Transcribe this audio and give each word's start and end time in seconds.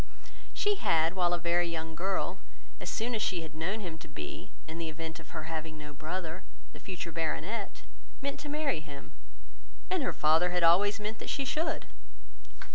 She 0.51 0.77
had, 0.77 1.13
while 1.15 1.31
a 1.31 1.37
very 1.37 1.67
young 1.67 1.93
girl, 1.93 2.39
as 2.79 2.89
soon 2.89 3.13
as 3.13 3.21
she 3.21 3.43
had 3.43 3.53
known 3.53 3.81
him 3.81 3.99
to 3.99 4.07
be, 4.07 4.49
in 4.67 4.79
the 4.79 4.89
event 4.89 5.19
of 5.19 5.29
her 5.29 5.43
having 5.43 5.77
no 5.77 5.93
brother, 5.93 6.43
the 6.73 6.79
future 6.79 7.11
baronet, 7.11 7.83
meant 8.19 8.39
to 8.39 8.49
marry 8.49 8.79
him, 8.79 9.11
and 9.91 10.01
her 10.01 10.11
father 10.11 10.49
had 10.49 10.63
always 10.63 10.99
meant 10.99 11.19
that 11.19 11.29
she 11.29 11.45
should. 11.45 11.85